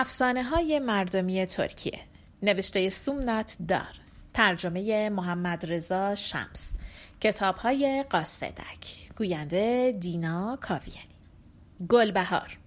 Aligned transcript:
افسانه 0.00 0.42
های 0.42 0.78
مردمی 0.78 1.46
ترکیه. 1.46 1.98
نوشته 2.42 2.90
سومنات 2.90 3.56
دار. 3.68 4.00
ترجمه 4.34 5.08
محمد 5.08 5.72
رضا 5.72 6.14
شمس. 6.14 6.72
کتاب 7.20 7.56
های 7.56 8.04
قاصدک. 8.10 9.10
گوینده 9.16 9.96
دینا 10.00 10.58
کاویانی. 10.60 11.16
گلبهار. 11.88 12.58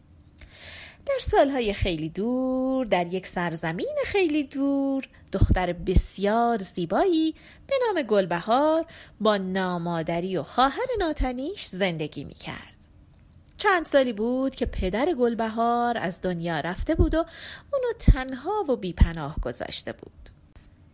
در 1.05 1.19
سالهای 1.21 1.73
خیلی 1.73 2.09
دور 2.09 2.85
در 2.85 3.13
یک 3.13 3.27
سرزمین 3.27 3.95
خیلی 4.05 4.43
دور 4.43 5.07
دختر 5.31 5.73
بسیار 5.73 6.57
زیبایی 6.57 7.35
به 7.67 7.75
نام 7.87 8.03
گلبهار 8.03 8.85
با 9.19 9.37
نامادری 9.37 10.37
و 10.37 10.43
خواهر 10.43 10.87
ناتنیش 10.99 11.65
زندگی 11.65 12.23
می 12.23 12.33
کرد. 12.33 12.72
چند 13.63 13.85
سالی 13.85 14.13
بود 14.13 14.55
که 14.55 14.65
پدر 14.65 15.13
گلبهار 15.13 15.97
از 15.97 16.21
دنیا 16.21 16.59
رفته 16.59 16.95
بود 16.95 17.15
و 17.15 17.25
اونو 17.73 17.93
تنها 17.99 18.65
و 18.69 18.75
بیپناه 18.75 19.35
گذاشته 19.41 19.91
بود. 19.93 20.29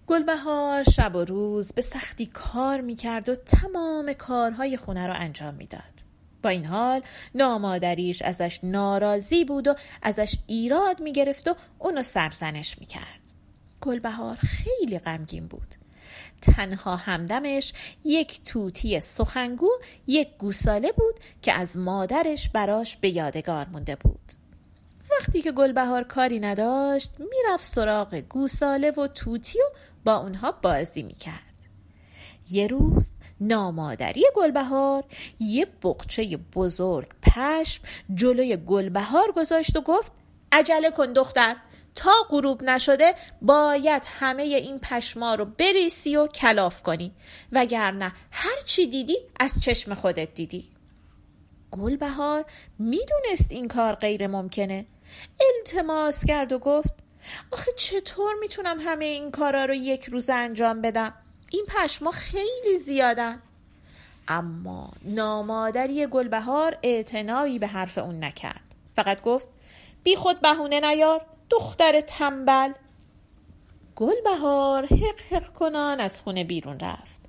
گلبهار 0.07 0.83
شب 0.83 1.15
و 1.15 1.25
روز 1.25 1.73
به 1.73 1.81
سختی 1.81 2.25
کار 2.25 2.81
می‌کرد 2.81 3.29
و 3.29 3.35
تمام 3.35 4.13
کارهای 4.13 4.77
خونه 4.77 5.07
رو 5.07 5.13
انجام 5.17 5.53
می‌داد. 5.53 5.81
با 6.43 6.49
این 6.49 6.65
حال 6.65 7.01
نامادریش 7.35 8.21
ازش 8.21 8.59
ناراضی 8.63 9.45
بود 9.45 9.67
و 9.67 9.75
ازش 10.01 10.35
ایراد 10.47 10.99
می‌گرفت 10.99 11.47
و 11.47 11.55
اونو 11.79 12.03
سرزنش 12.03 12.79
می‌کرد. 12.79 13.33
گلبهار 13.81 14.35
خیلی 14.35 14.99
غمگین 14.99 15.47
بود. 15.47 15.75
تنها 16.41 16.95
همدمش 16.95 17.73
یک 18.03 18.43
توتی 18.43 18.99
سخنگو 18.99 19.69
یک 20.07 20.29
گوساله 20.37 20.91
بود 20.91 21.15
که 21.41 21.53
از 21.53 21.77
مادرش 21.77 22.49
براش 22.49 22.97
به 22.97 23.09
یادگار 23.09 23.67
مونده 23.67 23.95
بود. 23.95 24.31
وقتی 25.11 25.41
که 25.41 25.51
گلبهار 25.51 26.03
کاری 26.03 26.39
نداشت 26.39 27.11
می‌رفت 27.19 27.63
سراغ 27.63 28.15
گوساله 28.15 28.91
و 28.91 29.07
توتی 29.07 29.59
و 29.59 29.77
با 30.05 30.15
اونها 30.15 30.51
بازی 30.51 31.03
می‌کرد. 31.03 31.43
یه 32.51 32.67
روز 32.67 33.11
نامادری 33.41 34.23
گلبهار 34.35 35.03
یه 35.39 35.65
بقچه 35.83 36.37
بزرگ 36.37 37.07
پشم 37.21 37.83
جلوی 38.13 38.57
گلبهار 38.57 39.31
گذاشت 39.31 39.77
و 39.77 39.81
گفت 39.81 40.13
عجله 40.51 40.91
کن 40.91 41.13
دختر. 41.13 41.55
تا 41.99 42.11
غروب 42.29 42.63
نشده 42.63 43.15
باید 43.41 44.03
همه 44.05 44.43
این 44.43 44.79
پشما 44.79 45.35
رو 45.35 45.45
بریسی 45.45 46.15
و 46.15 46.27
کلاف 46.27 46.83
کنی. 46.83 47.11
وگرنه 47.51 48.11
هر 48.31 48.59
چی 48.65 48.87
دیدی 48.87 49.17
از 49.39 49.61
چشم 49.61 49.93
خودت 49.93 50.33
دیدی. 50.33 50.69
گلبهار 51.71 52.45
می‌دونست 52.79 53.51
این 53.51 53.67
کار 53.67 53.95
غیر 53.95 54.27
ممکنه. 54.27 54.85
التماس 55.57 56.25
کرد 56.25 56.51
و 56.51 56.59
گفت 56.59 56.93
آخه 57.51 57.71
چطور 57.77 58.33
می‌تونم 58.41 58.77
همه 58.79 59.05
این 59.05 59.31
کارا 59.31 59.65
رو 59.65 59.73
یک 59.73 60.05
روز 60.05 60.29
انجام 60.29 60.81
بدم؟ 60.81 61.13
این 61.51 61.65
پشما 61.65 62.11
خیلی 62.11 62.77
زیادن 62.85 63.41
اما 64.27 64.91
نامادری 65.01 66.07
گلبهار 66.07 66.77
اعتنایی 66.83 67.59
به 67.59 67.67
حرف 67.67 67.97
اون 67.97 68.23
نکرد. 68.23 68.61
فقط 68.95 69.21
گفت 69.21 69.47
بی 70.03 70.15
خود 70.15 70.41
بهونه 70.41 70.79
نیار 70.79 71.25
دختر 71.49 72.01
تنبل. 72.01 72.73
گلبهار 73.95 74.85
حق 74.85 75.21
حق 75.31 75.53
کنان 75.53 75.99
از 75.99 76.21
خونه 76.21 76.43
بیرون 76.43 76.79
رفت. 76.79 77.21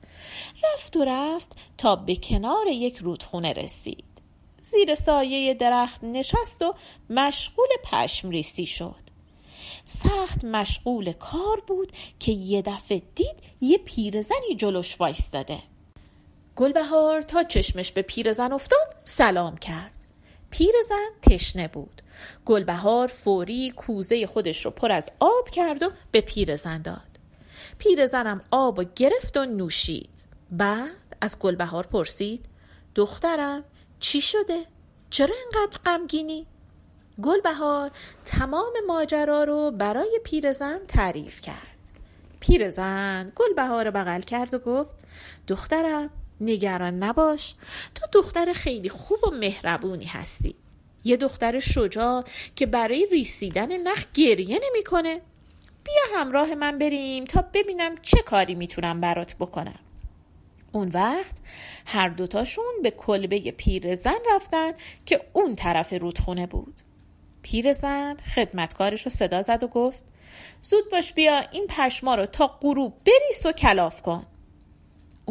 رفت 0.65 0.97
و 0.97 1.05
رفت 1.05 1.57
تا 1.79 1.97
به 1.97 2.17
کنار 2.17 2.67
یک 2.67 2.97
رودخونه 2.97 3.53
رسید. 3.53 4.05
زیر 4.61 4.95
سایه 4.95 5.55
درخت 5.55 6.05
نشست 6.05 6.63
و 6.63 6.75
مشغول 7.11 7.69
پشم 7.85 8.31
ریسی 8.31 8.67
شد. 8.67 9.11
سخت 9.85 10.45
مشغول 10.45 11.13
کار 11.13 11.61
بود 11.67 11.93
که 12.19 12.33
یه 12.33 12.63
دفعه 12.63 13.03
دید 13.15 13.37
یه 13.61 13.79
پیرزنی 13.79 14.55
جلوش 14.57 15.01
وایستاده. 15.01 15.59
گلبهار 16.57 17.23
تا 17.23 17.43
چشمش 17.43 17.93
به 17.93 18.03
پیرزن 18.03 18.53
افتاد 18.53 18.97
سلام 19.05 19.57
کرد. 19.57 20.00
پیرزن 20.51 21.09
تشنه 21.23 21.69
بود 21.69 22.03
گلبهار 22.47 23.07
فوری 23.07 23.71
کوزه 23.71 24.27
خودش 24.27 24.65
رو 24.65 24.71
پر 24.71 24.93
از 24.93 25.11
آب 25.21 25.51
کرد 25.51 25.83
و 25.83 25.91
به 26.13 26.21
پیرزن 26.21 26.83
داد 26.83 27.11
پیرزنم 27.79 28.41
آب 28.51 28.79
و 28.79 28.85
گرفت 28.97 29.37
و 29.37 29.45
نوشید 29.45 30.11
بعد 30.51 31.17
از 31.21 31.39
گلبهار 31.39 31.87
پرسید 31.87 32.47
دخترم 32.95 33.65
چی 34.01 34.21
شده؟ 34.21 34.67
چرا 35.11 35.35
انقدر 35.45 35.79
غمگینی؟ 35.85 36.47
گلبهار 37.23 37.91
تمام 38.25 38.73
ماجرا 38.87 39.45
رو 39.45 39.71
برای 39.71 40.21
پیرزن 40.25 40.79
تعریف 40.89 41.41
کرد 41.41 41.77
پیرزن 42.41 43.33
گلبهار 43.37 43.91
بغل 43.91 44.21
کرد 44.21 44.55
و 44.55 44.59
گفت 44.59 44.95
دخترم 45.49 46.11
نگران 46.41 46.95
نباش. 46.95 47.55
تو 47.95 48.07
دختر 48.13 48.53
خیلی 48.53 48.89
خوب 48.89 49.25
و 49.25 49.31
مهربونی 49.31 50.05
هستی. 50.05 50.55
یه 51.05 51.17
دختر 51.17 51.59
شجاع 51.59 52.25
که 52.57 52.67
برای 52.67 53.07
ریسیدن 53.11 53.83
نخ 53.83 54.05
گریه 54.15 54.61
نمی‌کنه. 54.71 55.21
بیا 55.85 56.21
همراه 56.21 56.55
من 56.55 56.79
بریم 56.79 57.25
تا 57.25 57.45
ببینم 57.55 57.97
چه 58.03 58.23
کاری 58.23 58.55
می‌تونم 58.55 59.01
برات 59.01 59.37
بکنم. 59.37 59.79
اون 60.73 60.89
وقت 60.89 61.37
هر 61.87 62.09
دوتاشون 62.09 62.75
به 62.83 62.91
کلبه 62.91 63.39
پیرزن 63.41 64.19
رفتن 64.35 64.73
که 65.07 65.21
اون 65.33 65.57
طرف 65.57 65.93
رودخونه 65.93 66.47
بود. 66.47 66.81
پیرزن 67.43 68.17
خدمتکارش 68.35 69.03
رو 69.03 69.11
صدا 69.11 69.43
زد 69.43 69.63
و 69.63 69.69
گفت 69.69 70.05
زود 70.61 70.91
باش 70.91 71.13
بیا 71.13 71.41
این 71.53 71.67
پشما 71.69 72.15
رو 72.15 72.27
تا 72.27 72.47
غروب 72.47 72.95
بریس 73.05 73.47
و 73.47 73.53
کلاف 73.53 74.03
کن. 74.03 74.27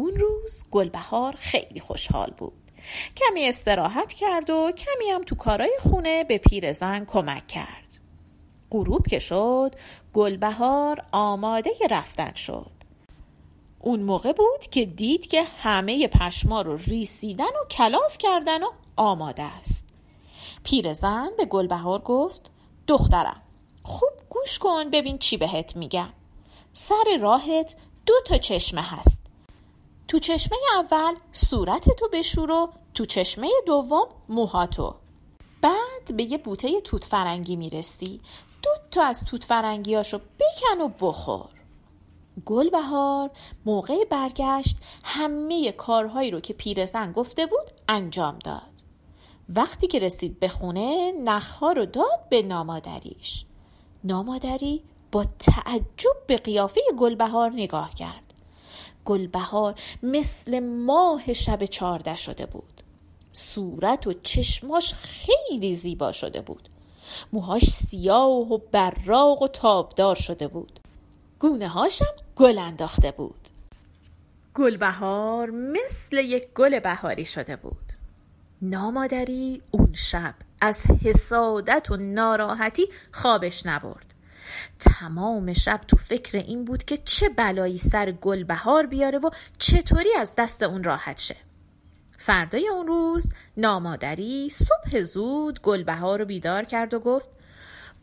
اون 0.00 0.16
روز 0.16 0.64
گلبهار 0.70 1.36
خیلی 1.38 1.80
خوشحال 1.80 2.34
بود. 2.38 2.70
کمی 3.16 3.48
استراحت 3.48 4.12
کرد 4.12 4.50
و 4.50 4.72
کمی 4.72 5.10
هم 5.10 5.22
تو 5.22 5.34
کارای 5.34 5.78
خونه 5.80 6.24
به 6.24 6.38
پیرزن 6.38 7.04
کمک 7.04 7.46
کرد. 7.46 7.98
غروب 8.70 9.06
که 9.06 9.18
شد 9.18 9.74
گلبهار 10.14 11.04
آماده 11.12 11.70
رفتن 11.90 12.34
شد. 12.34 12.70
اون 13.78 14.00
موقع 14.00 14.32
بود 14.32 14.60
که 14.70 14.84
دید 14.84 15.26
که 15.26 15.42
همه 15.42 16.08
پشما 16.08 16.62
رو 16.62 16.76
ریسیدن 16.76 17.44
و 17.44 17.68
کلاف 17.70 18.18
کردن 18.18 18.62
و 18.62 18.70
آماده 18.96 19.42
است. 19.42 19.86
پیرزن 20.64 21.30
به 21.38 21.44
گلبهار 21.44 21.98
گفت 21.98 22.50
دخترم 22.86 23.42
خوب 23.82 24.12
گوش 24.28 24.58
کن 24.58 24.90
ببین 24.90 25.18
چی 25.18 25.36
بهت 25.36 25.76
میگم. 25.76 26.12
سر 26.72 27.18
راهت 27.20 27.76
دو 28.06 28.14
تا 28.26 28.38
چشمه 28.38 28.82
هست. 28.82 29.19
تو 30.10 30.18
چشمه 30.18 30.58
اول 30.76 31.14
صورتتو 31.32 32.08
بشور 32.12 32.50
و 32.50 32.72
تو 32.94 33.06
چشمه 33.06 33.48
دوم 33.66 34.08
موهاتو 34.28 34.94
بعد 35.62 36.16
به 36.16 36.22
یه 36.22 36.38
بوته 36.38 36.80
توت 36.80 37.04
فرنگی 37.04 37.56
می‌رسی. 37.56 38.20
دو 38.62 38.70
تا 38.90 39.02
از 39.02 39.24
توت 39.24 39.44
فرنگیاشو 39.44 40.18
بکن 40.18 40.80
و 40.80 40.88
بخور. 41.00 41.50
گلبهار 42.46 43.30
موقع 43.66 44.04
برگشت 44.04 44.76
همه 45.04 45.72
کارهایی 45.72 46.30
رو 46.30 46.40
که 46.40 46.54
پیرزن 46.54 47.12
گفته 47.12 47.46
بود 47.46 47.70
انجام 47.88 48.38
داد. 48.38 48.62
وقتی 49.48 49.86
که 49.86 49.98
رسید 49.98 50.40
به 50.40 50.48
خونه 50.48 51.12
نخها 51.12 51.72
رو 51.72 51.86
داد 51.86 52.28
به 52.30 52.42
نامادریش. 52.42 53.44
نامادری 54.04 54.82
با 55.12 55.24
تعجب 55.24 56.16
به 56.26 56.36
قیافه 56.36 56.80
گلبهار 56.98 57.50
نگاه 57.50 57.94
کرد. 57.94 58.29
گلبهار 59.10 59.74
مثل 60.02 60.60
ماه 60.60 61.32
شب 61.32 61.64
چارده 61.64 62.16
شده 62.16 62.46
بود. 62.46 62.82
صورت 63.32 64.06
و 64.06 64.12
چشماش 64.12 64.94
خیلی 64.94 65.74
زیبا 65.74 66.12
شده 66.12 66.40
بود. 66.40 66.68
موهاش 67.32 67.64
سیاه 67.64 68.52
و 68.52 68.58
براق 68.72 69.42
و 69.42 69.48
تابدار 69.48 70.16
شده 70.16 70.48
بود. 70.48 70.80
گونه 71.38 71.68
هاشم 71.68 72.14
گل 72.36 72.58
انداخته 72.58 73.10
بود. 73.10 73.48
گلبهار 74.54 75.50
مثل 75.50 76.16
یک 76.16 76.48
گل 76.54 76.78
بهاری 76.78 77.24
شده 77.24 77.56
بود. 77.56 77.92
نامادری 78.62 79.62
اون 79.70 79.92
شب 79.92 80.34
از 80.60 80.86
حسادت 81.04 81.90
و 81.90 81.96
ناراحتی 81.96 82.88
خوابش 83.12 83.66
نبرد. 83.66 84.09
تمام 84.78 85.52
شب 85.52 85.80
تو 85.88 85.96
فکر 85.96 86.38
این 86.38 86.64
بود 86.64 86.84
که 86.84 86.96
چه 86.96 87.28
بلایی 87.28 87.78
سر 87.78 88.10
گل 88.10 88.44
بهار 88.44 88.86
بیاره 88.86 89.18
و 89.18 89.30
چطوری 89.58 90.12
از 90.18 90.32
دست 90.38 90.62
اون 90.62 90.84
راحت 90.84 91.18
شه. 91.18 91.36
فردای 92.18 92.68
اون 92.68 92.86
روز 92.86 93.32
نامادری 93.56 94.50
صبح 94.50 95.00
زود 95.00 95.60
گلبهار 95.62 96.18
رو 96.18 96.24
بیدار 96.24 96.64
کرد 96.64 96.94
و 96.94 97.00
گفت 97.00 97.28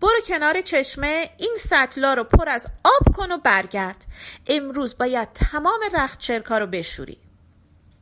برو 0.01 0.19
کنار 0.27 0.61
چشمه 0.61 1.29
این 1.38 1.55
سطلا 1.59 2.13
رو 2.13 2.23
پر 2.23 2.50
از 2.50 2.67
آب 2.83 3.15
کن 3.15 3.31
و 3.31 3.38
برگرد. 3.38 4.05
امروز 4.47 4.97
باید 4.97 5.31
تمام 5.33 5.79
رخت 5.93 6.19
چرکا 6.19 6.57
رو 6.57 6.67
بشوری. 6.67 7.17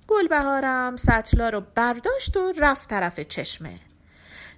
گلبهارم 0.08 0.96
سطلا 0.96 1.50
رو 1.50 1.62
برداشت 1.76 2.38
و 2.38 2.54
رفت 2.58 2.90
طرف 2.90 3.20
چشمه. 3.20 3.80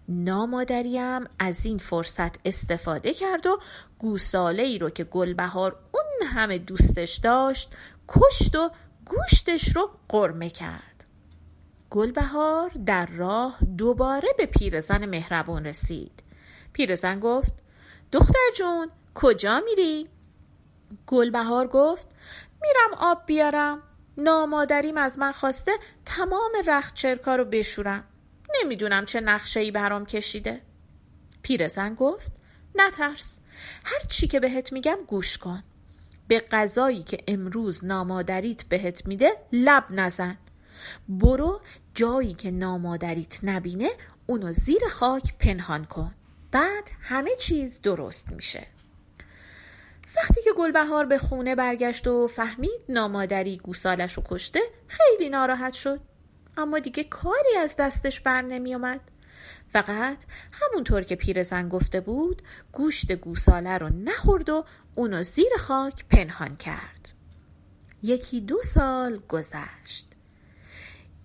نامادریم 0.09 1.21
از 1.39 1.65
این 1.65 1.77
فرصت 1.77 2.35
استفاده 2.45 3.13
کرد 3.13 3.47
و 3.47 3.59
گوساله 3.99 4.63
ای 4.63 4.79
رو 4.79 4.89
که 4.89 5.03
گلبهار 5.03 5.79
اون 5.91 6.27
همه 6.27 6.57
دوستش 6.57 7.15
داشت 7.15 7.75
کشت 8.07 8.55
و 8.55 8.71
گوشتش 9.05 9.75
رو 9.75 9.89
قرمه 10.09 10.49
کرد. 10.49 11.05
گلبهار 11.89 12.71
در 12.85 13.05
راه 13.05 13.57
دوباره 13.77 14.27
به 14.37 14.45
پیرزن 14.45 15.05
مهربون 15.05 15.65
رسید. 15.65 16.23
پیرزن 16.73 17.19
گفت 17.19 17.53
دختر 18.11 18.49
جون 18.57 18.87
کجا 19.15 19.59
میری؟ 19.59 20.09
گلبهار 21.07 21.67
گفت 21.67 22.07
میرم 22.61 22.97
آب 22.99 23.25
بیارم. 23.25 23.81
نامادریم 24.17 24.97
از 24.97 25.19
من 25.19 25.31
خواسته 25.31 25.71
تمام 26.05 26.51
رخت 26.67 26.95
چرکا 26.95 27.35
رو 27.35 27.45
بشورم. 27.45 28.03
نمی‌دونم 28.63 29.05
چه 29.05 29.21
نقشه 29.21 29.59
ای 29.59 29.71
برام 29.71 30.05
کشیده. 30.05 30.61
پیرزن 31.41 31.95
گفت 31.95 32.31
نترس. 32.75 33.39
هر 33.85 33.99
چی 34.09 34.27
که 34.27 34.39
بهت 34.39 34.73
میگم 34.73 34.97
گوش 35.07 35.37
کن. 35.37 35.63
به 36.27 36.39
غذایی 36.51 37.03
که 37.03 37.17
امروز 37.27 37.85
نامادریت 37.85 38.63
بهت 38.63 39.07
میده 39.07 39.31
لب 39.51 39.83
نزن. 39.89 40.37
برو 41.09 41.61
جایی 41.93 42.33
که 42.33 42.51
نامادریت 42.51 43.39
نبینه 43.43 43.89
اونو 44.27 44.53
زیر 44.53 44.81
خاک 44.89 45.37
پنهان 45.37 45.85
کن. 45.85 46.13
بعد 46.51 46.91
همه 47.01 47.35
چیز 47.35 47.81
درست 47.81 48.31
میشه. 48.31 48.67
وقتی 50.17 50.41
که 50.43 50.53
گلبهار 50.57 51.05
به 51.05 51.17
خونه 51.17 51.55
برگشت 51.55 52.07
و 52.07 52.27
فهمید 52.27 52.81
نامادری 52.89 53.57
گوسالش 53.57 54.13
رو 54.13 54.23
کشته 54.29 54.59
خیلی 54.87 55.29
ناراحت 55.29 55.73
شد. 55.73 55.99
اما 56.57 56.79
دیگه 56.79 57.03
کاری 57.03 57.57
از 57.59 57.75
دستش 57.75 58.19
بر 58.19 58.41
نمی 58.41 58.73
اومد. 58.73 59.01
فقط 59.67 60.23
همونطور 60.51 61.03
که 61.03 61.15
پیرزن 61.15 61.69
گفته 61.69 61.99
بود 61.99 62.41
گوشت 62.71 63.11
گوساله 63.11 63.77
رو 63.77 63.89
نخورد 63.89 64.49
و 64.49 64.65
اونو 64.95 65.23
زیر 65.23 65.49
خاک 65.59 66.05
پنهان 66.09 66.55
کرد. 66.55 67.09
یکی 68.03 68.41
دو 68.41 68.63
سال 68.63 69.17
گذشت. 69.17 70.07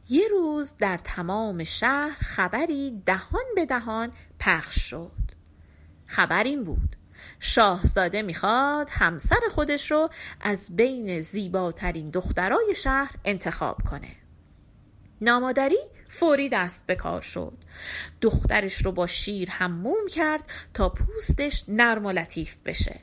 یه 0.09 0.29
روز 0.29 0.75
در 0.79 0.99
تمام 0.99 1.65
شهر 1.65 2.17
خبری 2.21 3.03
دهان 3.07 3.45
به 3.55 3.67
دهان 3.67 4.13
پخش 4.39 4.91
شد. 4.91 5.13
خبر 6.07 6.45
این 6.45 6.65
بود. 6.65 6.97
شاهزاده 7.41 8.23
می‌خواد 8.23 8.91
همسر 8.91 9.41
خودش 9.51 9.91
رو 9.91 10.11
از 10.41 10.77
بین 10.77 11.21
زیباترین 11.21 12.11
دخترای 12.11 12.75
شهر 12.77 13.15
انتخاب 13.25 13.83
کنه. 13.91 14.22
نامادری 15.23 15.79
فوری 16.09 16.49
دست 16.49 16.87
به 16.87 16.95
کار 16.95 17.21
شد. 17.21 17.53
دخترش 18.21 18.85
رو 18.85 18.93
با 18.93 19.07
شیر 19.07 19.51
هموم 19.51 20.09
کرد 20.11 20.45
تا 20.75 20.89
پوستش 20.89 21.65
نرم 21.69 22.07
و 22.07 22.13
لطیف 22.13 22.57
بشه. 22.65 23.01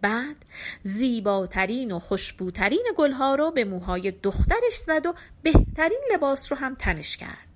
بعد 0.00 0.36
زیباترین 0.82 1.92
و 1.92 1.98
خوشبوترین 1.98 2.92
گلها 2.96 3.34
رو 3.34 3.50
به 3.50 3.64
موهای 3.64 4.10
دخترش 4.10 4.76
زد 4.76 5.06
و 5.06 5.14
بهترین 5.42 6.00
لباس 6.12 6.52
رو 6.52 6.58
هم 6.58 6.74
تنش 6.74 7.16
کرد. 7.16 7.48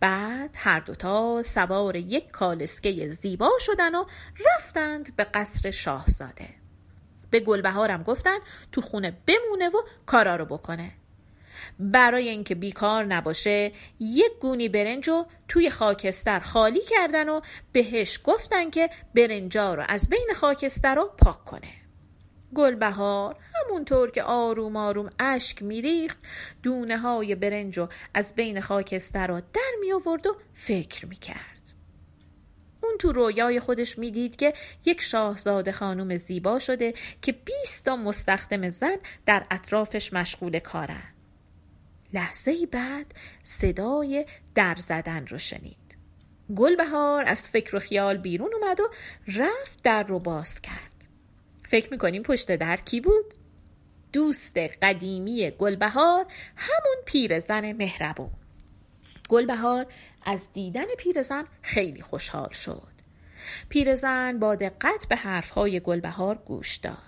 بعد 0.00 0.50
هر 0.54 0.80
دوتا 0.80 1.42
سوار 1.42 1.96
یک 1.96 2.30
کالسکه 2.30 3.10
زیبا 3.10 3.50
شدن 3.60 3.94
و 3.94 4.04
رفتند 4.46 5.16
به 5.16 5.24
قصر 5.24 5.70
شاهزاده. 5.70 6.48
به 7.30 7.40
گلبهارم 7.40 8.02
گفتن 8.02 8.38
تو 8.72 8.80
خونه 8.80 9.18
بمونه 9.26 9.68
و 9.68 9.82
کارا 10.06 10.36
رو 10.36 10.44
بکنه. 10.44 10.92
برای 11.78 12.28
اینکه 12.28 12.54
بیکار 12.54 13.04
نباشه 13.04 13.72
یک 14.00 14.32
گونی 14.40 14.68
برنج 14.68 15.08
رو 15.08 15.26
توی 15.48 15.70
خاکستر 15.70 16.40
خالی 16.40 16.80
کردن 16.80 17.28
و 17.28 17.40
بهش 17.72 18.20
گفتن 18.24 18.70
که 18.70 18.90
برنجا 19.14 19.74
رو 19.74 19.84
از 19.88 20.08
بین 20.08 20.28
خاکستر 20.36 20.94
رو 20.94 21.10
پاک 21.18 21.44
کنه. 21.44 21.86
گلبهار 22.54 23.36
همونطور 23.54 24.10
که 24.10 24.22
آروم 24.22 24.76
آروم 24.76 25.10
اشک 25.18 25.62
میریخت 25.62 26.18
دونه 26.62 26.98
های 26.98 27.34
برنج 27.34 27.78
رو 27.78 27.88
از 28.14 28.34
بین 28.34 28.60
خاکستر 28.60 29.26
رو 29.26 29.40
در 29.40 29.72
می 29.80 29.92
آورد 29.92 30.26
و 30.26 30.36
فکر 30.54 31.06
می‌کرد. 31.06 31.72
اون 32.82 32.98
تو 32.98 33.12
رویای 33.12 33.60
خودش 33.60 33.98
می‌دید 33.98 34.36
که 34.36 34.54
یک 34.84 35.00
شاهزاده 35.00 35.72
خانم 35.72 36.16
زیبا 36.16 36.58
شده 36.58 36.94
که 37.22 37.32
20 37.32 37.84
تا 37.84 37.96
مستخدم 37.96 38.68
زن 38.68 38.96
در 39.26 39.46
اطرافش 39.50 40.12
مشغول 40.12 40.58
کارن. 40.58 41.15
لحظه 42.16 42.66
بعد 42.66 43.14
صدای 43.42 44.26
در 44.54 44.74
زدن 44.74 45.26
رو 45.26 45.38
شنید. 45.38 45.96
گلبهار 46.56 47.24
از 47.26 47.48
فکر 47.48 47.76
و 47.76 47.78
خیال 47.78 48.16
بیرون 48.16 48.50
اومد 48.54 48.80
و 48.80 48.88
رفت 49.26 49.82
در 49.82 50.02
رو 50.02 50.18
باز 50.18 50.60
کرد. 50.60 51.08
فکر 51.68 51.90
می‌کنیم 51.90 52.22
پشت 52.22 52.56
در 52.56 52.76
کی 52.76 53.00
بود؟ 53.00 53.34
دوست 54.12 54.58
قدیمی 54.58 55.50
گلبهار 55.50 56.26
همون 56.56 56.96
پیرزن 57.04 57.72
مهربون. 57.72 58.30
گلبهار 59.28 59.86
از 60.24 60.40
دیدن 60.52 60.94
پیرزن 60.98 61.44
خیلی 61.62 62.02
خوشحال 62.02 62.50
شد. 62.50 62.92
پیرزن 63.68 64.38
با 64.38 64.54
دقت 64.54 65.06
به 65.08 65.16
حرفهای 65.16 65.80
گلبهار 65.80 66.34
گوش 66.34 66.76
داد. 66.76 67.05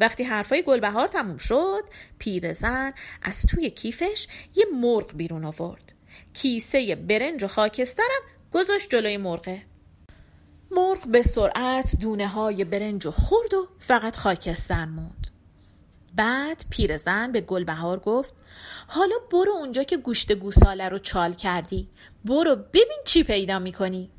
وقتی 0.00 0.22
حرفای 0.22 0.62
گلبهار 0.62 1.08
تموم 1.08 1.38
شد 1.38 1.84
پیرزن 2.18 2.92
از 3.22 3.42
توی 3.42 3.70
کیفش 3.70 4.26
یه 4.54 4.66
مرغ 4.74 5.16
بیرون 5.16 5.44
آورد. 5.44 5.92
کیسه 6.32 6.94
برنج 6.94 7.44
و 7.44 7.46
خاکسترم 7.46 8.22
گذاشت 8.52 8.90
جلوی 8.90 9.16
مرغه. 9.16 9.62
مرغ 10.70 11.06
به 11.06 11.22
سرعت 11.22 11.96
دونه 12.00 12.28
های 12.28 12.64
برنج 12.64 13.06
و 13.06 13.10
خورد 13.10 13.54
و 13.54 13.68
فقط 13.78 14.16
خاکستر 14.16 14.84
موند. 14.84 15.26
بعد 16.16 16.64
پیرزن 16.70 17.32
به 17.32 17.40
گلبهار 17.40 17.98
گفت 17.98 18.34
حالا 18.86 19.16
برو 19.32 19.52
اونجا 19.52 19.82
که 19.82 19.96
گوشت 19.96 20.32
گوساله 20.32 20.88
رو 20.88 20.98
چال 20.98 21.32
کردی. 21.32 21.88
برو 22.24 22.56
ببین 22.56 22.98
چی 23.04 23.22
پیدا 23.22 23.58
می‌کنی. 23.58 24.10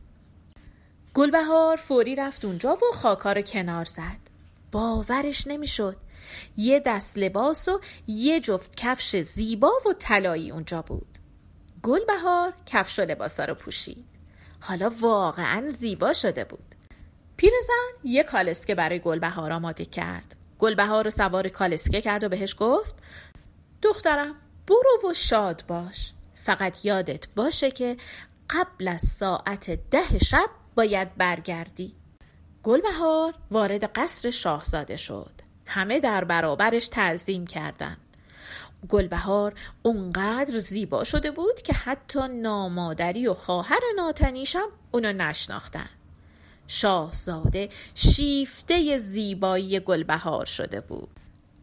گلبهار 1.13 1.75
فوری 1.75 2.15
رفت 2.15 2.45
اونجا 2.45 2.73
و 2.73 2.93
خاکا 2.93 3.33
رو 3.33 3.41
کنار 3.41 3.85
زد. 3.85 4.24
باورش 4.75 5.47
نمی‌شد. 5.47 5.97
یه 6.57 6.79
دست 6.79 7.17
لباس 7.17 7.67
و 7.67 7.79
یه 8.07 8.39
جفت 8.39 8.75
کفش 8.75 9.15
زیبا 9.15 9.71
و 9.89 9.93
طلایی 9.99 10.51
اونجا 10.51 10.81
بود. 10.81 11.17
گلبهار 11.83 12.53
کفش 12.65 12.99
و 12.99 13.01
لباسا 13.01 13.45
رو 13.45 13.55
پوشید. 13.55 14.05
حالا 14.59 14.91
واقعا 14.99 15.67
زیبا 15.67 16.13
شده 16.13 16.43
بود. 16.43 16.75
پیرزن 17.37 17.91
یه 18.03 18.23
کالسکه 18.23 18.75
برای 18.75 18.99
گلبهار 18.99 19.51
آماده 19.51 19.85
کرد. 19.85 20.35
گلبهار 20.59 21.03
رو 21.03 21.11
سوار 21.11 21.49
کالسکه 21.49 22.01
کرد 22.01 22.23
و 22.23 22.29
بهش 22.29 22.55
گفت 22.59 22.95
دخترم 23.81 24.35
برو 24.67 25.09
و 25.09 25.13
شاد 25.13 25.63
باش. 25.67 26.13
فقط 26.35 26.85
یادت 26.85 27.27
باشه 27.35 27.71
که 27.71 27.97
قبل 28.49 28.87
از 28.87 29.01
ساعت 29.01 29.69
ده 29.89 30.19
شب 30.19 30.49
باید 30.75 31.15
برگردی. 31.15 31.95
گلبهار 32.65 33.33
وارد 33.51 33.83
قصر 33.83 34.29
شاهزاده 34.31 34.95
شد. 34.95 35.31
همه 35.65 35.99
در 35.99 36.23
برابرش 36.23 36.87
تعظیم 36.87 37.47
کردند. 37.47 37.97
گلبهار 38.89 39.53
اونقدر 39.83 40.59
زیبا 40.59 41.03
شده 41.03 41.31
بود 41.31 41.61
که 41.61 41.73
حتی 41.73 42.27
نامادری 42.27 43.27
و 43.27 43.33
خواهر 43.33 43.79
ناتنیشم 43.95 44.67
اونو 44.91 45.13
نشناختن. 45.13 45.89
شاهزاده 46.67 47.69
شیفته 47.95 48.97
زیبایی 48.97 49.79
گلبهار 49.79 50.45
شده 50.45 50.81
بود. 50.81 51.09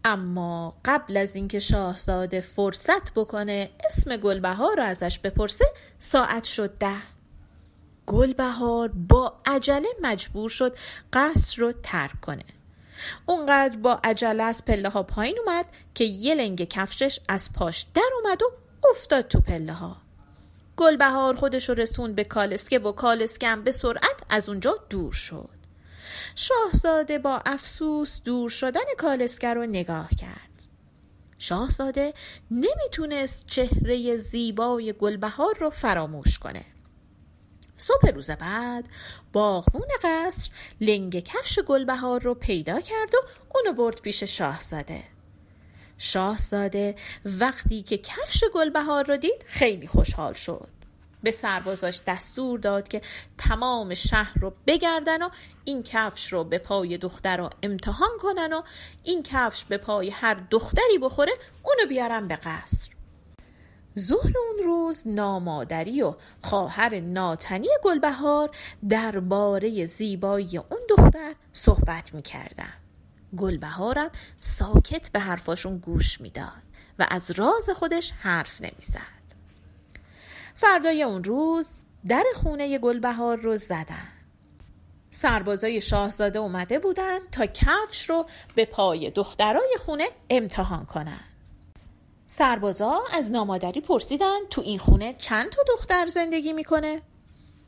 اما 0.05 0.75
قبل 0.85 1.17
از 1.17 1.37
اینکه 1.37 1.59
شاهزاده 1.59 2.41
فرصت 2.41 3.15
بکنه 3.15 3.71
اسم 3.87 4.17
گلبهار 4.17 4.77
رو 4.77 4.83
ازش 4.83 5.19
بپرسه 5.19 5.67
ساعت 5.99 6.45
شد 6.45 6.79
ده. 6.79 7.12
گلبهار 8.07 8.89
با 8.89 9.35
عجله 9.47 9.89
مجبور 10.03 10.51
شد 10.51 10.77
قصر 11.13 11.63
رو 11.63 11.73
ترک 11.73 12.21
کنه. 12.21 12.45
اونقدر 13.27 13.77
با 13.77 14.01
عجله 14.05 14.43
از 14.43 14.65
پله 14.65 14.89
ها 14.89 15.03
پایین 15.03 15.39
اومد 15.47 15.67
که 15.95 16.05
یه 16.05 16.35
لنگ 16.35 16.65
کفشش 16.65 17.21
از 17.29 17.53
پاش 17.53 17.87
در 17.95 18.11
اومد 18.23 18.43
و 18.43 18.53
افتاد 18.91 19.29
تو 19.29 19.41
پله 19.41 19.73
ها 19.73 19.97
گلبهار 20.77 21.37
خودش 21.37 21.69
رو 21.69 21.75
رسوند 21.75 22.15
به 22.15 22.25
کالسکه 22.25 22.79
و 22.79 22.93
کالسکه 22.93 23.49
هم 23.49 23.65
به 23.65 23.73
سرعت 23.73 24.23
از 24.29 24.49
اونجا 24.49 24.79
دور 24.91 25.13
شد. 25.13 25.49
شاهزاده 26.35 27.19
با 27.19 27.43
افسوس 27.47 28.21
دور 28.25 28.51
شدن 28.51 28.95
کالسکه 28.99 29.55
رو 29.55 29.67
نگاه 29.67 30.09
کرد. 30.11 30.63
شاهزاده 31.39 32.15
نمی‌تونست 32.51 33.47
چهره 33.47 34.17
زیبای 34.17 34.93
گلبهار 34.93 35.59
رو 35.61 35.71
فراموش 35.71 36.39
کنه. 36.39 36.65
صبح 37.83 38.09
روز 38.09 38.31
بعد. 38.31 38.85
باغبون 39.33 39.89
قصر 40.03 40.51
لنگ 40.81 41.21
کفش 41.21 41.59
گلبهار 41.59 42.23
رو 42.23 42.35
پیدا 42.35 42.81
کرد 42.81 43.15
و 43.15 43.19
اونو 43.55 43.73
برد 43.73 44.01
پیش 44.01 44.23
شاهزاده. 44.23 45.03
شاهزاده 45.99 46.95
وقتی 47.25 47.83
که 47.83 47.99
کفش 47.99 48.45
گلبهار 48.55 49.07
رو 49.07 49.17
دید 49.17 49.45
خیلی 49.47 49.87
خوشحال 49.87 50.33
شد. 50.33 50.69
به 51.23 51.31
سربازاش 51.31 52.01
دستور 52.07 52.59
داد 52.59 52.89
که 52.89 53.01
تمام 53.39 53.95
شهر 53.95 54.39
رو 54.41 54.53
بگردن 54.67 55.23
و 55.23 55.29
این 55.65 55.83
کفش 55.83 56.33
رو 56.33 56.45
به 56.45 56.59
پای 56.59 56.99
دختر 56.99 57.37
رو 57.37 57.51
امتحان 57.63 58.11
کنن 58.21 58.53
و 58.53 58.63
این 59.03 59.23
کفش 59.23 59.65
به 59.65 59.77
پای 59.77 60.11
هر 60.11 60.35
دختری 60.51 60.99
بخوره 61.03 61.33
اونو 61.63 61.89
بیارن 61.89 62.29
به 62.29 62.37
قصر. 62.37 62.92
ظهر 63.99 64.33
اون 64.39 64.65
روز 64.65 65.03
نامادری 65.07 66.03
و 66.03 66.15
خواهر 66.43 67.01
ناتنی 67.01 67.69
گلبهار 67.85 68.51
درباره 68.89 69.87
زیبایی 69.87 70.59
اون 70.59 70.81
دختر 70.89 71.35
صحبت 71.53 72.15
می‌کردن. 72.15 72.73
گلبهارم 73.37 74.11
ساکت 74.41 75.11
به 75.11 75.21
حرفاشون 75.21 75.79
گوش 75.79 76.21
می‌داد 76.21 76.63
و 76.99 77.07
از 77.11 77.31
راز 77.31 77.71
خودش 77.71 78.11
حرف 78.11 78.61
نمی‌زد. 78.61 79.23
فردای 80.55 81.03
اون 81.03 81.25
روز 81.25 81.69
در 82.09 82.25
خونه 82.35 82.79
گلبهار 82.79 83.37
رو 83.37 83.57
زدن. 83.57 84.09
سربازای 85.11 85.81
شاهزاده 85.81 86.39
اومده 86.39 86.79
بودن 86.79 87.19
تا 87.33 87.47
کفش 87.47 88.11
رو 88.11 88.27
به 88.55 88.65
پای 88.65 89.11
دخترای 89.11 89.77
خونه 89.87 90.09
امتحان 90.31 90.87
کنن. 90.87 91.32
سربازا 92.35 93.01
از 93.13 93.33
نامادری 93.33 93.81
پرسیدن 93.81 94.39
تو 94.51 94.61
این 94.61 94.79
خونه 94.79 95.15
چند 95.15 95.51
تا 95.51 95.63
دختر 95.69 96.07
زندگی 96.07 96.53
می‌کنه؟ 96.53 97.03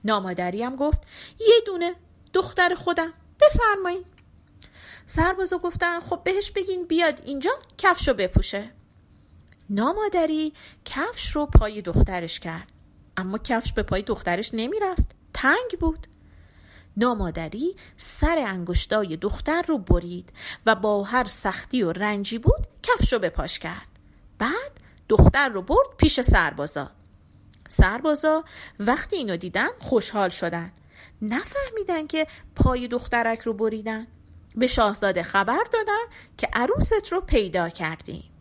نامادری 0.04 0.62
هم 0.62 0.76
گفت 0.76 1.02
یه 1.40 1.54
دونه 1.66 1.94
دختر 2.32 2.74
خودم. 2.74 3.12
بفرمایید 3.40 4.06
سربازا 5.06 5.58
گفتن 5.58 6.00
خب 6.00 6.20
بهش 6.24 6.50
بگین 6.50 6.86
بیاد 6.86 7.20
اینجا 7.24 7.50
کفش 7.78 8.08
رو 8.08 8.14
بپوشه. 8.14 8.70
نامادری 9.70 10.52
کفش 10.84 11.30
رو 11.30 11.46
پای 11.46 11.82
دخترش 11.82 12.40
کرد. 12.40 12.72
اما 13.16 13.38
کفش 13.38 13.72
به 13.72 13.82
پای 13.82 14.02
دخترش 14.02 14.50
نمی‌رفت. 14.54 15.06
تنگ 15.34 15.78
بود. 15.80 16.06
نامادری 16.96 17.76
سر 17.96 18.44
انگشتای 18.46 19.16
دختر 19.16 19.62
رو 19.62 19.78
برید 19.78 20.32
و 20.66 20.74
با 20.74 21.02
هر 21.02 21.24
سختی 21.24 21.82
و 21.82 21.92
رنجی 21.92 22.38
بود 22.38 22.66
کفش 22.82 23.12
رو 23.12 23.18
به 23.18 23.28
پاش 23.30 23.58
کرد. 23.58 23.93
بعد 24.38 24.80
دختر 25.08 25.48
رو 25.48 25.62
برد 25.62 25.88
پیش 25.96 26.20
سربازا. 26.20 26.90
سربازا 27.68 28.44
وقتی 28.80 29.16
اینو 29.16 29.36
دیدن 29.36 29.68
خوشحال 29.78 30.28
شدن. 30.28 30.72
نفهمیدن 31.22 32.06
که 32.06 32.26
پای 32.56 32.88
دخترک 32.88 33.40
رو 33.40 33.52
بریدن. 33.54 34.06
به 34.56 34.66
شاهزاده 34.66 35.22
خبر 35.22 35.64
دادن 35.72 36.04
که 36.36 36.48
عروست 36.52 37.12
رو 37.12 37.20
پیدا 37.20 37.68
کردیم 37.68 38.34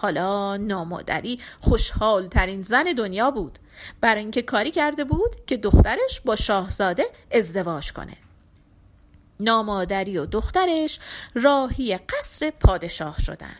حالا 0.00 0.56
نامادری 0.56 1.40
خوشحال 1.60 2.28
ترین 2.28 2.62
زن 2.62 2.84
دنیا 2.84 3.30
بود. 3.30 3.58
برای 4.00 4.22
اینکه 4.22 4.42
کاری 4.42 4.70
کرده 4.70 5.04
بود 5.04 5.36
که 5.46 5.56
دخترش 5.56 6.20
با 6.24 6.36
شاهزاده 6.36 7.04
ازدواج 7.30 7.92
کنه. 7.92 8.16
نامادری 9.40 10.18
و 10.18 10.26
دخترش 10.26 10.98
راهی 11.34 11.96
قصر 11.96 12.50
پادشاه 12.50 13.18
شدن. 13.18 13.56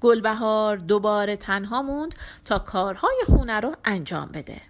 گلبهار 0.00 0.76
دوباره 0.76 1.36
تنها 1.36 1.82
موند 1.82 2.14
تا 2.44 2.58
کارهای 2.58 3.22
خونه 3.26 3.60
رو 3.60 3.74
انجام 3.84 4.28
بده. 4.28 4.60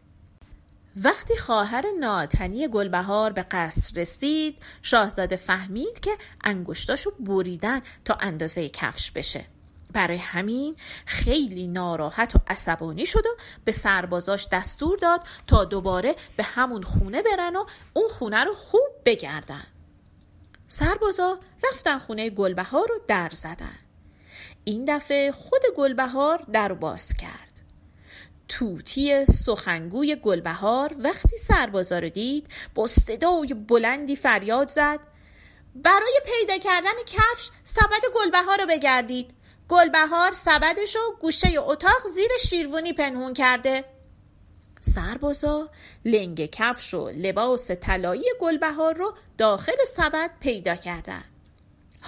وقتی 1.05 1.37
خواهر 1.37 1.85
ناتنی 2.01 2.69
گلبهار 2.69 3.33
به 3.33 3.43
قصر 3.43 4.01
رسید 4.01 4.63
شاهزاده 4.83 5.37
فهمید 5.37 6.01
که 6.01 6.11
انگشتاشو 6.45 7.11
بریدن 7.21 7.81
تا 8.05 8.15
اندازه 8.21 8.69
کفش 8.69 9.11
بشه. 9.11 9.45
برای 9.93 10.17
همین 10.17 10.77
خیلی 11.07 11.67
ناراحت 11.67 12.37
و 12.37 12.39
عصبانی 12.47 13.07
شد 13.07 13.27
و 13.27 13.37
به 13.65 13.73
سربازاش 13.73 14.49
دستور 14.53 14.99
داد 14.99 15.21
تا 15.47 15.65
دوباره 15.65 16.17
به 16.37 16.43
همون 16.43 16.83
خونه 16.83 17.23
برن 17.23 17.57
و 17.57 17.65
اون 17.93 18.09
خونه 18.09 18.45
رو 18.45 18.55
خوب 18.55 18.91
بگردن. 19.05 19.65
سربازا 20.69 21.39
رفتن 21.65 21.99
خونه 21.99 22.31
گلبهار 22.31 22.89
رو 22.89 23.01
در 23.09 23.31
زدن. 23.33 23.88
این 24.69 24.85
دفعه 24.85 25.33
خود 25.33 25.63
گلبهار 25.77 26.45
در 26.53 26.73
باز 26.73 27.15
کرد. 27.15 27.53
توتی 28.49 29.25
سخنگوی 29.25 30.17
گلبهار 30.17 30.95
وقتی 30.99 31.37
سربازا 31.37 31.99
رو 31.99 32.09
دید 32.09 32.47
با 32.75 32.87
صدای 32.87 33.55
بلندی 33.55 34.17
فریاد 34.17 34.69
زد 34.69 35.01
برای 35.75 36.21
پیدا 36.27 36.59
کردن 36.59 36.91
کفش 37.07 37.51
سبد 37.65 38.03
گلبهار 38.15 38.61
رو 38.61 38.67
بگردید. 38.67 39.31
گلبهار 39.69 40.33
سبدش 40.33 40.97
رو 40.97 41.17
گوشه 41.21 41.59
اتاق 41.59 42.07
زیر 42.15 42.31
شیروانی 42.41 42.93
پنهون 42.93 43.35
کرده. 43.35 43.85
سربازا 44.81 45.71
لنگ 46.05 46.47
کفش 46.47 46.95
و 46.95 47.09
لباس 47.09 47.71
طلایی 47.71 48.25
گلبهار 48.41 48.95
رو 48.95 49.15
داخل 49.39 49.85
سبد 49.97 50.31
پیدا 50.41 50.77
کردند. 50.77 51.38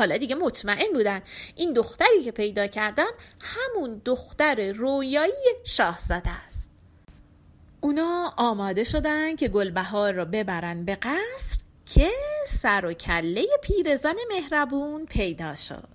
حالا 0.00 0.16
دیگه 0.16 0.34
مطمئن 0.34 0.92
بودن 0.92 1.22
این 1.56 1.72
دختری 1.72 2.22
که 2.24 2.32
پیدا 2.32 2.66
کردن 2.66 3.10
همون 3.40 4.02
دختر 4.04 4.72
رویایی 4.72 5.32
شاهزاده 5.64 6.30
است. 6.30 6.70
اونا 7.80 8.34
آماده 8.36 8.84
شدن 8.84 9.36
که 9.36 9.48
گلبهار 9.48 10.12
رو 10.12 10.24
ببرن 10.24 10.84
به 10.84 10.94
قصر 10.94 11.58
که 11.86 12.10
سر 12.46 12.86
و 12.86 12.92
کله 12.92 13.46
پیرزن 13.62 14.14
مهربون 14.28 15.06
پیدا 15.06 15.54
شد. 15.54 15.88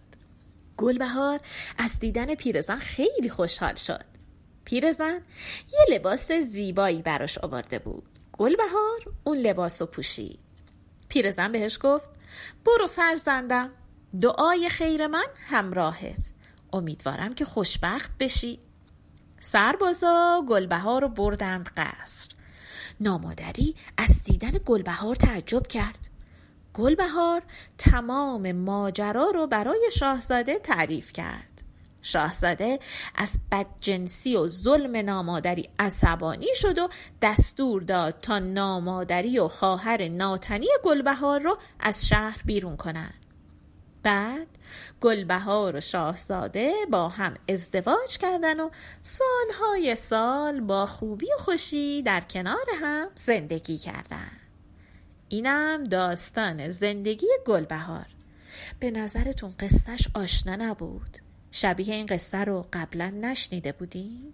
گلبهار 0.78 1.40
از 1.78 2.00
دیدن 2.00 2.36
پیرزن 2.36 2.78
خیلی 2.78 3.30
خوشحال 3.30 3.76
شد. 3.76 4.06
پیرزن 4.66 5.22
یه 5.74 5.96
لباس 5.96 6.32
زیبایی 6.32 7.02
براش 7.02 7.38
آورده 7.38 7.80
بود. 7.80 8.10
گلبهار 8.34 9.14
اون 9.24 9.38
لباس 9.38 9.82
رو 9.82 9.88
پوشید. 9.88 10.40
پیرزن 11.10 11.52
بهش 11.52 11.80
گفت 11.82 12.10
برو 12.66 12.88
فرزندم. 12.88 13.72
دعای 14.22 14.70
خیر 14.70 15.08
من 15.08 15.26
همراهت. 15.48 16.34
امیدوارم 16.74 17.34
که 17.34 17.46
خوشبخت 17.46 18.12
بشی. 18.20 18.60
سربازا 19.40 20.44
گلبهار 20.50 21.02
رو 21.02 21.10
بردند 21.10 21.70
قصر. 21.78 22.32
نامادری 23.00 23.76
از 23.98 24.24
دیدن 24.24 24.52
گلبهار 24.66 25.16
تعجب 25.16 25.68
کرد. 25.68 26.00
گلبهار 26.74 27.44
تمام 27.78 28.52
ماجرا 28.52 29.30
رو 29.34 29.48
برای 29.48 29.90
شاهزاده 29.94 30.60
تعریف 30.60 31.14
کرد. 31.14 31.64
شاهزاده 32.02 32.80
از 33.16 33.40
بدجنسی 33.52 34.36
و 34.36 34.48
ظلم 34.48 34.98
نامادری 34.98 35.70
عصبانی 35.80 36.56
شد 36.56 36.78
و 36.78 36.90
دستور 37.22 37.82
داد 37.82 38.20
تا 38.22 38.40
نامادری 38.40 39.40
و 39.40 39.48
خواهر 39.48 40.08
ناتنی 40.08 40.68
گلبهار 40.84 41.40
رو 41.40 41.58
از 41.80 42.08
شهر 42.08 42.42
بیرون 42.46 42.78
کنند. 42.78 43.25
بعد 44.06 44.48
گلبهار 45.02 45.76
و 45.76 45.82
شاهزاده 45.82 46.74
با 46.92 47.10
هم 47.10 47.34
ازدواج 47.50 48.18
کردن 48.18 48.60
و 48.60 48.70
سالهای 49.02 49.96
سال 49.96 50.62
با 50.62 50.86
خوبی 50.86 51.26
و 51.26 51.38
خوشی 51.38 52.02
در 52.02 52.22
کنار 52.22 52.66
هم 52.82 53.08
زندگی 53.16 53.78
کردن. 53.78 54.32
اینم 55.30 55.84
داستان 55.84 56.72
زندگی 56.72 57.28
گلبهار. 57.46 58.06
به 58.80 58.92
نظرتون 58.92 59.54
قصتش 59.60 60.08
آشنا 60.16 60.56
نبود؟ 60.56 61.18
شبیه 61.52 61.96
این 61.96 62.06
قصه 62.06 62.38
رو 62.38 62.66
قبلا 62.74 63.10
نشنیده 63.10 63.72
بودیم؟ 63.72 64.34